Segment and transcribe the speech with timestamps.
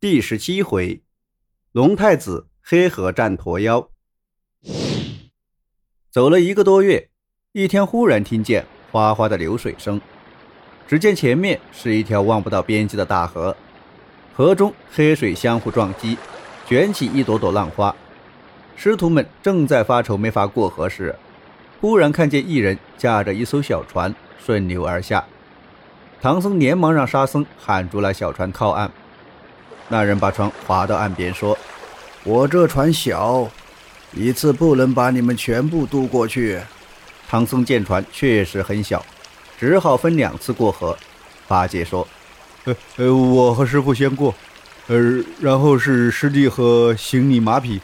[0.00, 1.02] 第十七回，
[1.72, 3.88] 龙太子黑河战驼妖。
[6.08, 7.08] 走了一个多月，
[7.50, 10.00] 一天忽然听见哗哗的流水声，
[10.86, 13.56] 只见前面是一条望不到边际的大河，
[14.32, 16.16] 河中黑水相互撞击，
[16.64, 17.92] 卷起一朵朵浪花。
[18.76, 21.12] 师徒们正在发愁没法过河时，
[21.80, 25.26] 忽然看见一人驾着一艘小船顺流而下，
[26.20, 28.88] 唐僧连忙让沙僧喊住了小船靠岸。
[29.88, 31.56] 那人把船划到岸边，说
[32.24, 33.48] ：“我这船小，
[34.12, 36.60] 一次不能把你们全部渡过去。”
[37.26, 39.04] 唐僧见船确实很小，
[39.58, 40.96] 只好分两次过河。
[41.46, 42.06] 八戒说
[42.64, 44.34] ：“呃呃，我和师傅先过，
[44.88, 44.96] 呃，
[45.40, 47.80] 然后是师弟和行李马匹，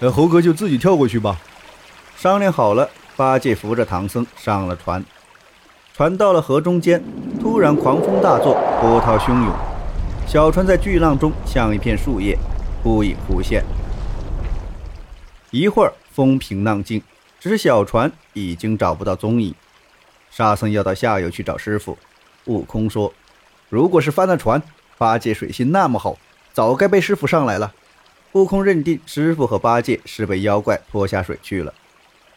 [0.00, 1.40] 呃，猴哥就自己跳过去吧。”
[2.16, 5.04] 商量好了，八戒扶着唐僧上了船。
[5.96, 7.02] 船到了河中间，
[7.40, 9.75] 突然狂风大作，波涛汹涌。
[10.26, 12.36] 小船在巨浪中像一片树叶，
[12.82, 13.64] 忽隐忽现。
[15.52, 17.00] 一会儿风平浪静，
[17.38, 19.54] 只是小船已经找不到踪影。
[20.28, 21.96] 沙僧要到下游去找师傅。
[22.46, 23.14] 悟空说
[23.70, 24.60] ：“如果是翻了船，
[24.98, 26.18] 八戒水性那么好，
[26.52, 27.72] 早该被师傅上来了。”
[28.32, 31.72] 悟空认定师傅和八戒是被妖怪拖下水去了。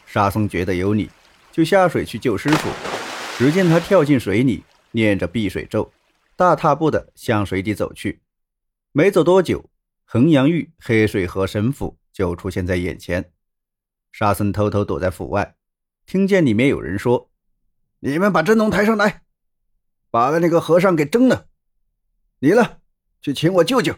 [0.06, 1.10] 沙僧觉得有理，
[1.50, 2.70] 就下水去救师傅。
[3.36, 5.90] 只见他跳进水里，念着避水咒。
[6.40, 8.22] 大踏步的向水底走去，
[8.92, 9.68] 没走多久，
[10.06, 13.30] 衡阳玉黑水河神府就出现在眼前。
[14.10, 15.54] 沙僧偷偷躲在府外，
[16.06, 17.30] 听见里面有人说
[18.00, 19.20] ：“你们把真龙抬上来，
[20.10, 21.48] 把那个和尚给蒸了。
[22.38, 22.78] 你呢，
[23.20, 23.94] 去请我舅舅。”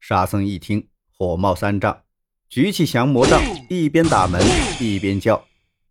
[0.00, 2.02] 沙僧一听，火冒三丈，
[2.48, 4.42] 举起降魔杖，一边打门
[4.80, 5.46] 一边叫：“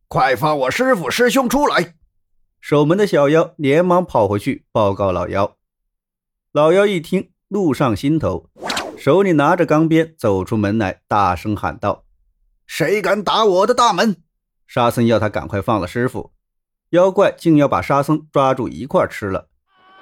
[0.09, 1.95] 快放我师傅师兄出来！”
[2.59, 5.55] 守门的小妖连忙跑回去报告老妖。
[6.55, 8.49] 老妖一听，怒上心头，
[8.97, 12.05] 手里拿着钢鞭，走出门来，大声喊道
[12.65, 14.23] ：“谁敢打我的大门？”
[14.65, 16.31] 沙僧要他赶快放了师傅，
[16.91, 19.49] 妖怪竟要把沙僧抓住一块吃了。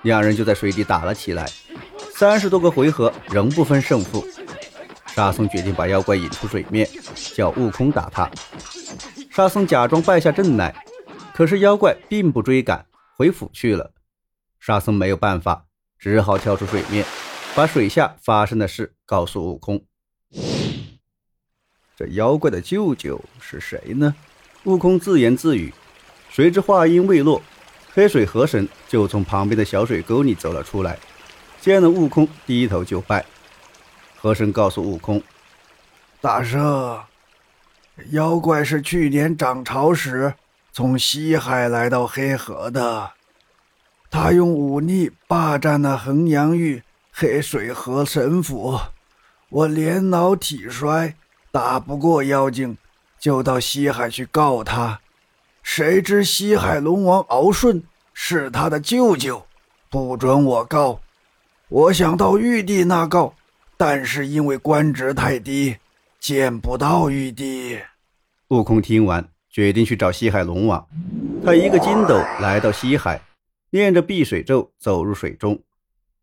[0.04, 1.50] 两人就在水底打了起来，
[2.14, 4.24] 三十多个回合仍不分胜负。
[5.08, 6.88] 沙僧决定把妖怪引出水面，
[7.34, 8.30] 叫悟空打他。
[9.32, 10.86] 沙僧假装败下阵来，
[11.34, 12.86] 可是妖怪并不追赶，
[13.18, 13.92] 回府去了。
[14.60, 15.66] 沙僧没有办法。
[16.04, 17.06] 只好跳出水面，
[17.56, 19.86] 把水下发生的事告诉悟空。
[21.96, 24.14] 这妖怪的舅舅是谁呢？
[24.66, 25.74] 悟空自言自语。
[26.30, 27.42] 谁知话音未落，
[27.94, 31.00] 黑水河神就从旁边的小水沟里走了出来，
[31.62, 33.26] 见了悟空，低头就拜。
[34.18, 35.24] 河神告诉悟空
[36.20, 37.02] ：“大圣，
[38.10, 40.34] 妖怪是去年涨潮时
[40.74, 43.12] 从西海来到黑河的。”
[44.14, 48.80] 他用武力霸占了衡阳玉黑水河神府，
[49.50, 51.16] 我年老体衰，
[51.52, 52.78] 打不过妖精，
[53.20, 55.00] 就到西海去告他。
[55.64, 57.82] 谁知西海龙王敖顺
[58.14, 59.44] 是他的舅舅，
[59.90, 61.00] 不准我告。
[61.68, 63.34] 我想到玉帝那告，
[63.78, 65.76] 但是因为官职太低，
[66.20, 67.80] 见不到玉帝。
[68.50, 70.88] 悟空听完，决定去找西海龙王。
[71.44, 73.20] 他一个筋斗来到西海。
[73.74, 75.64] 念着避水咒，走入水中。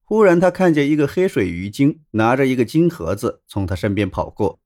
[0.05, 4.61] 忽然，他看见一个黑水鱼精拿着一个金盒子从他身边跑过，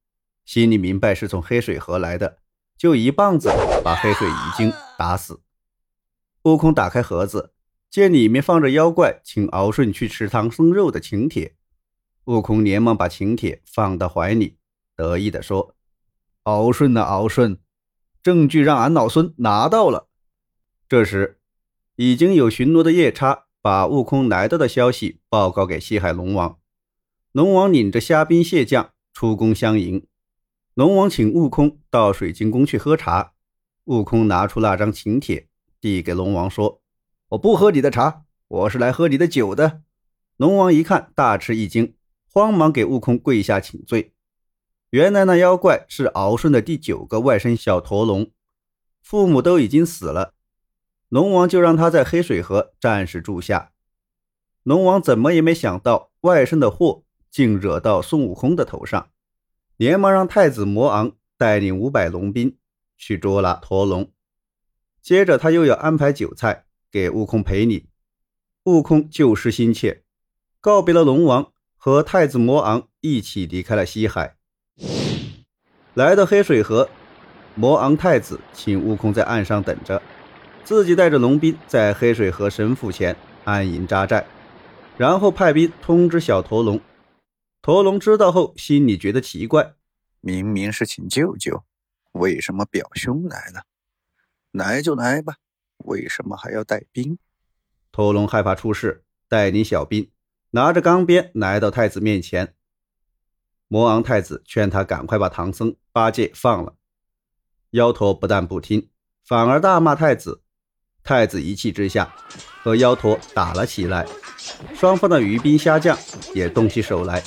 [0.45, 2.41] 心里明白是从黑水河来的，
[2.77, 3.49] 就一棒子
[3.83, 5.41] 把黑水鱼精打死。
[6.43, 7.55] 悟空打开盒子，
[7.89, 11.56] 见里面放着妖怪请敖顺去吃唐僧肉的请帖。
[12.27, 14.59] 悟空连忙把请帖放到怀里，
[14.94, 15.75] 得意地说
[16.44, 17.59] ：“敖顺啊，敖顺，
[18.23, 20.09] 证据让俺老孙拿到了。”
[20.87, 21.41] 这时。
[21.97, 26.59] 已经有巡逻的夜叉把悟空来到的消息报告给西海龙王，
[27.31, 30.05] 龙王领着虾兵蟹将出宫相迎。
[30.75, 33.34] 龙王请悟空到水晶宫去喝茶，
[33.84, 35.47] 悟空拿出那张请帖
[35.81, 36.82] 递给龙王说
[37.31, 39.82] ：“我不喝你的茶，我是来喝你的酒的。”
[40.37, 41.94] 龙王一看大吃一惊，
[42.28, 44.14] 慌忙给悟空跪下请罪。
[44.91, 48.32] 原来那妖怪是敖顺的第九个外甥小驼龙，
[49.00, 50.35] 父母都已经死了。
[51.14, 53.70] 龙王就让他在黑水河暂时住下。
[54.64, 59.11] 龙王怎么也没想到，外甥的祸竟惹到孙悟空的头上，
[59.76, 62.56] 连忙让太子魔昂带领五百龙兵
[62.99, 64.11] 去捉拿驼龙。
[65.00, 67.87] 接着，他又要安排酒菜给悟空赔礼。
[68.64, 70.02] 悟空旧事心切，
[70.60, 74.34] 告别了龙王，和太子魔昂一起离开了西海，
[75.94, 76.88] 来到黑水河。
[77.55, 80.02] 魔昂太子请悟空在岸上等着。
[80.64, 83.14] 自己带着龙兵在黑水河神府前
[83.44, 84.25] 安营扎寨，
[84.96, 86.81] 然后派兵通知小驼龙。
[87.61, 89.75] 驼龙知道后，心里觉得奇怪：
[90.20, 91.64] 明明是请舅舅，
[92.12, 93.64] 为什么表兄来了？
[94.52, 95.37] 来就来吧，
[95.84, 97.19] 为什么还要带兵？
[97.93, 100.10] 驼龙害怕出事，带领小兵，
[100.50, 102.55] 拿着钢鞭来到太子面前。
[103.69, 106.76] 魔昂太子劝他赶快把唐僧、八戒放了。
[107.70, 108.88] 妖驼不但不听，
[109.26, 110.40] 反而大骂太子。
[111.05, 112.11] 太子一气之下，
[112.62, 114.06] 和妖驼打了起来。
[114.75, 115.97] 双方的鱼兵虾将
[116.35, 117.23] 也动起手来，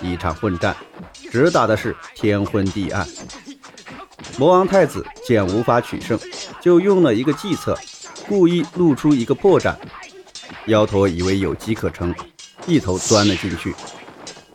[0.00, 0.76] 一场混战，
[1.30, 3.04] 直打的是天昏地暗。
[4.38, 6.16] 魔王太子见无法取胜，
[6.60, 7.76] 就用了一个计策，
[8.28, 9.74] 故意露出一个破绽。
[10.66, 12.14] 妖驼以为有机可乘，
[12.64, 13.74] 一头钻了进去。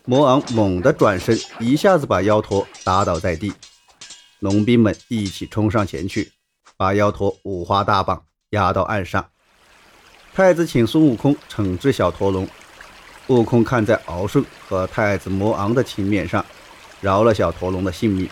[0.06, 3.52] 魔王猛地转身，一下子把妖驼打倒在地。
[4.40, 6.32] 龙兵们一起冲上前去，
[6.78, 9.26] 把妖驼五花大绑，压到岸上。
[10.34, 12.48] 太子请孙悟空惩治小驼龙，
[13.28, 16.46] 悟空看在敖顺和太子魔昂的情面上，
[17.02, 18.30] 饶了小驼龙的性命。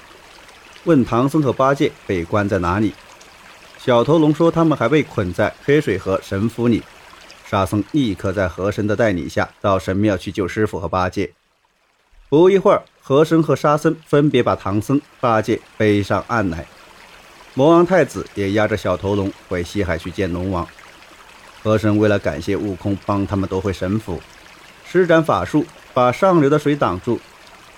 [0.85, 2.93] 问唐僧和八戒被关在哪里，
[3.77, 6.83] 小驼龙说他们还被捆在黑水河神府里。
[7.45, 11.33] 沙僧立刻在河神的带领下到神庙去救师傅和八戒。
[12.29, 16.65] 不一会儿，河神和沙僧分别把唐僧、八戒背上岸来。
[17.59, 20.65] 魔王太子也押着小头龙回西海去见龙王。
[21.61, 24.21] 河神为了感谢悟空帮他们夺回神斧，
[24.85, 27.19] 施展法术把上流的水挡住，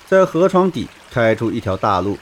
[0.07, 2.15] 在河床底开出一条大路。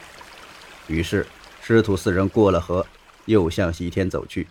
[0.88, 1.28] 于是
[1.62, 2.88] 师徒四人过了河，
[3.26, 4.48] 又向西天走去。